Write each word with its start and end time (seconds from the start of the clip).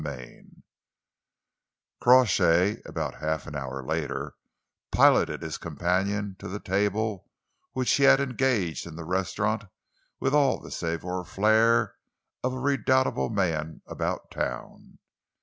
CHAPTER 0.03 0.17
XXI 0.17 0.61
Crawshay, 2.01 2.81
about 2.87 3.19
half 3.19 3.45
an 3.45 3.55
hour 3.55 3.85
later, 3.85 4.33
piloted 4.91 5.43
his 5.43 5.59
companion 5.59 6.35
to 6.39 6.47
the 6.47 6.59
table 6.59 7.29
which 7.73 7.91
he 7.93 8.05
had 8.05 8.19
engaged 8.19 8.87
in 8.87 8.95
the 8.95 9.05
restaurant 9.05 9.65
with 10.19 10.33
all 10.33 10.59
the 10.59 10.71
savoir 10.71 11.23
faire 11.23 11.97
of 12.43 12.51
a 12.55 12.59
redoubtable 12.59 13.29
man 13.29 13.83
about 13.85 14.31
town. 14.31 14.97